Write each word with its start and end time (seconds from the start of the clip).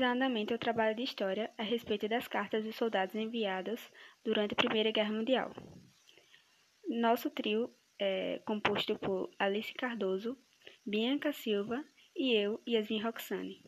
organizadamente 0.00 0.54
o 0.54 0.58
trabalho 0.58 0.96
de 0.96 1.02
história 1.02 1.50
a 1.58 1.62
respeito 1.62 2.08
das 2.08 2.26
cartas 2.26 2.64
dos 2.64 2.74
soldados 2.74 3.14
enviadas 3.14 3.78
durante 4.24 4.52
a 4.52 4.56
Primeira 4.56 4.90
Guerra 4.90 5.12
Mundial. 5.12 5.52
Nosso 6.88 7.28
trio 7.28 7.70
é 7.98 8.40
composto 8.46 8.98
por 8.98 9.30
Alice 9.38 9.74
Cardoso, 9.74 10.38
Bianca 10.86 11.32
Silva 11.32 11.84
e 12.16 12.34
eu, 12.34 12.62
Yasmin 12.66 13.02
Roxane. 13.02 13.62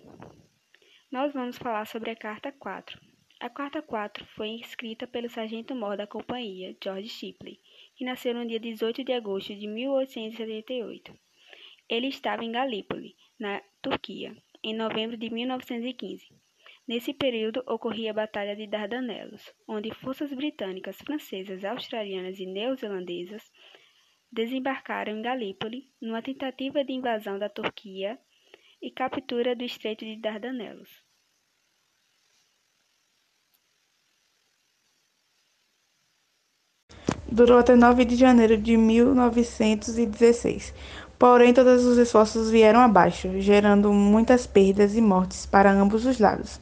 Nós 1.10 1.34
vamos 1.34 1.58
falar 1.58 1.87
sobre 1.87 2.10
a 2.10 2.17
Carta 2.17 2.51
4. 2.51 2.99
A 3.38 3.51
Carta 3.51 3.83
4 3.83 4.24
foi 4.35 4.54
escrita 4.54 5.06
pelo 5.06 5.28
sargento-mor 5.28 5.99
da 5.99 6.06
companhia, 6.06 6.74
George 6.83 7.08
Shipley, 7.10 7.60
que 7.94 8.06
nasceu 8.06 8.33
no 8.33 8.46
dia 8.46 8.58
18 8.58 9.04
de 9.04 9.12
agosto 9.12 9.54
de 9.54 9.67
1878. 9.67 11.14
Ele 11.90 12.06
estava 12.06 12.42
em 12.42 12.53
Galípoli, 12.53 13.14
na 13.38 13.60
Turquia, 13.83 14.35
em 14.63 14.74
novembro 14.74 15.17
de 15.17 15.29
1915. 15.31 16.27
Nesse 16.87 17.12
período 17.15 17.62
ocorria 17.66 18.11
a 18.11 18.15
Batalha 18.15 18.57
de 18.57 18.66
Dardanelos, 18.66 19.52
onde 19.69 19.95
forças 19.95 20.33
britânicas, 20.33 20.97
francesas, 20.98 21.65
australianas 21.65 22.38
e 22.38 22.47
neozelandesas 22.47 23.43
desembarcaram 24.30 25.16
em 25.16 25.23
Galípoli 25.23 25.91
numa 26.01 26.23
tentativa 26.23 26.85
de 26.85 26.93
invasão 26.93 27.38
da 27.38 27.48
Turquia 27.48 28.19
e 28.80 28.91
captura 28.91 29.55
do 29.55 29.62
Estreito 29.62 30.05
de 30.05 30.16
Dardanelos. 30.16 30.91
Durou 37.33 37.59
até 37.59 37.74
9 37.74 38.05
de 38.05 38.15
janeiro 38.15 38.59
de 38.59 38.77
1916. 38.77 40.74
Porém, 41.23 41.55
todos 41.55 41.85
os 41.85 41.99
esforços 41.99 42.51
vieram 42.51 42.81
abaixo, 42.81 43.41
gerando 43.41 43.93
muitas 43.93 44.45
perdas 44.45 44.97
e 44.97 45.01
mortes 45.01 45.47
para 45.47 45.71
ambos 45.71 46.05
os 46.05 46.19
lados. 46.19 46.61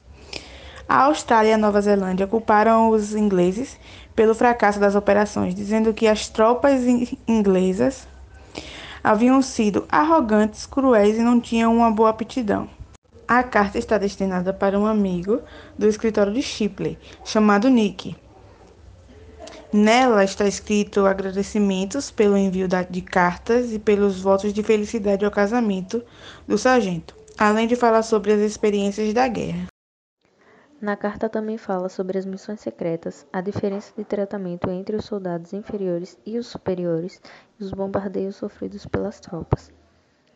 A 0.87 1.05
Austrália 1.05 1.49
e 1.49 1.53
a 1.55 1.57
Nova 1.57 1.81
Zelândia 1.81 2.27
culparam 2.27 2.91
os 2.91 3.15
ingleses 3.15 3.79
pelo 4.15 4.35
fracasso 4.35 4.79
das 4.79 4.95
operações, 4.95 5.55
dizendo 5.55 5.95
que 5.95 6.07
as 6.07 6.29
tropas 6.29 6.83
inglesas 7.27 8.07
haviam 9.03 9.41
sido 9.41 9.87
arrogantes, 9.89 10.67
cruéis 10.67 11.17
e 11.17 11.23
não 11.23 11.41
tinham 11.41 11.75
uma 11.75 11.91
boa 11.91 12.11
aptidão. 12.11 12.69
A 13.27 13.43
carta 13.43 13.79
está 13.79 13.97
destinada 13.97 14.53
para 14.53 14.79
um 14.79 14.85
amigo 14.87 15.41
do 15.79 15.89
escritório 15.89 16.35
de 16.35 16.43
Shipley, 16.43 16.99
chamado 17.25 17.71
Nick. 17.71 18.15
Nela 19.73 20.25
está 20.25 20.49
escrito 20.49 21.07
agradecimentos 21.07 22.11
pelo 22.11 22.37
envio 22.37 22.67
de 22.67 23.01
cartas 23.01 23.73
e 23.73 23.79
pelos 23.79 24.21
votos 24.21 24.53
de 24.53 24.65
felicidade 24.65 25.25
ao 25.25 25.31
casamento 25.31 26.05
do 26.45 26.59
sargento, 26.59 27.17
além 27.39 27.69
de 27.69 27.77
falar 27.77 28.03
sobre 28.03 28.33
as 28.33 28.41
experiências 28.41 29.15
da 29.15 29.29
guerra. 29.29 29.69
Na 30.81 30.97
carta 30.97 31.29
também 31.29 31.57
fala 31.57 31.89
sobre 31.89 32.19
as 32.19 32.27
missões 32.27 32.59
secretas, 32.59 33.25
a 33.33 33.41
diferença 33.41 33.93
de 33.97 34.03
tratamento 34.03 34.69
entre 34.69 34.97
os 34.97 35.05
soldados 35.05 35.53
inferiores 35.53 36.19
e 36.27 36.37
os 36.37 36.49
superiores 36.49 37.23
e 37.57 37.63
os 37.63 37.71
bombardeios 37.71 38.35
sofridos 38.35 38.85
pelas 38.87 39.21
tropas. 39.21 39.71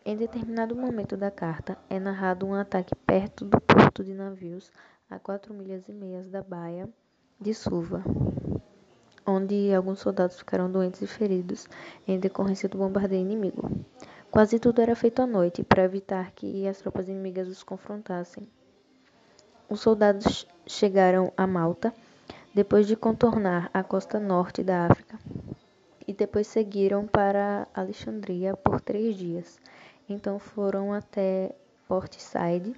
Em 0.05 0.15
determinado 0.15 0.73
momento 0.77 1.17
da 1.17 1.29
carta 1.29 1.77
é 1.89 1.99
narrado 1.99 2.47
um 2.47 2.53
ataque 2.53 2.95
perto 2.95 3.43
do 3.43 3.59
porto 3.59 4.01
de 4.01 4.13
navios 4.13 4.71
a 5.09 5.19
quatro 5.19 5.53
milhas 5.53 5.89
e 5.89 5.93
meias 5.93 6.29
da 6.29 6.41
baía 6.41 6.87
de 7.41 7.53
Suva 7.53 8.01
onde 9.25 9.73
alguns 9.73 9.99
soldados 9.99 10.37
ficaram 10.37 10.71
doentes 10.71 11.01
e 11.01 11.07
feridos 11.07 11.67
em 12.07 12.19
decorrência 12.19 12.69
do 12.69 12.77
bombardeio 12.77 13.21
inimigo. 13.21 13.69
Quase 14.29 14.59
tudo 14.59 14.81
era 14.81 14.95
feito 14.95 15.21
à 15.21 15.27
noite 15.27 15.63
para 15.63 15.83
evitar 15.83 16.31
que 16.31 16.67
as 16.67 16.79
tropas 16.79 17.07
inimigas 17.07 17.47
os 17.47 17.63
confrontassem. 17.63 18.47
Os 19.69 19.79
soldados 19.79 20.45
chegaram 20.67 21.31
a 21.35 21.47
Malta 21.47 21.93
depois 22.53 22.85
de 22.85 22.95
contornar 22.95 23.69
a 23.73 23.83
costa 23.83 24.19
norte 24.19 24.63
da 24.63 24.85
África 24.85 25.17
e 26.07 26.13
depois 26.13 26.47
seguiram 26.47 27.07
para 27.07 27.67
Alexandria 27.73 28.55
por 28.55 28.79
três 28.79 29.15
dias. 29.15 29.59
Então 30.07 30.37
foram 30.37 30.93
até 30.93 31.55
Port 31.87 32.13
Said 32.19 32.75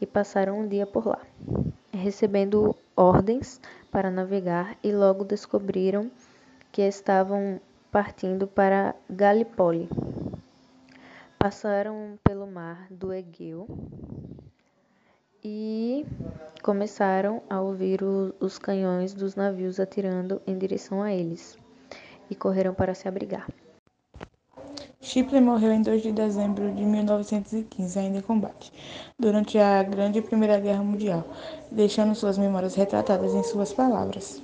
e 0.00 0.06
passaram 0.06 0.60
um 0.60 0.68
dia 0.68 0.86
por 0.86 1.06
lá, 1.06 1.20
recebendo 1.92 2.74
ordens 2.96 3.60
para 3.92 4.10
navegar 4.10 4.76
e 4.82 4.90
logo 4.90 5.22
descobriram 5.22 6.10
que 6.72 6.80
estavam 6.80 7.60
partindo 7.90 8.46
para 8.46 8.96
Galipoli. 9.08 9.86
Passaram 11.38 12.18
pelo 12.24 12.46
mar 12.46 12.86
do 12.90 13.12
Egeu 13.12 13.68
e 15.44 16.06
começaram 16.62 17.42
a 17.50 17.60
ouvir 17.60 18.02
o, 18.02 18.34
os 18.40 18.58
canhões 18.58 19.12
dos 19.12 19.36
navios 19.36 19.78
atirando 19.78 20.40
em 20.46 20.56
direção 20.56 21.02
a 21.02 21.12
eles 21.12 21.58
e 22.30 22.34
correram 22.34 22.72
para 22.72 22.94
se 22.94 23.06
abrigar. 23.06 23.46
Shipley 25.02 25.40
morreu 25.40 25.72
em 25.72 25.82
2 25.82 26.00
de 26.00 26.12
dezembro 26.12 26.72
de 26.72 26.84
1915, 26.84 27.98
ainda 27.98 28.18
em 28.18 28.22
combate, 28.22 28.72
durante 29.18 29.58
a 29.58 29.82
Grande 29.82 30.22
Primeira 30.22 30.60
Guerra 30.60 30.82
Mundial, 30.84 31.24
deixando 31.70 32.14
suas 32.14 32.38
memórias 32.38 32.76
retratadas 32.76 33.34
em 33.34 33.42
suas 33.42 33.72
palavras. 33.72 34.42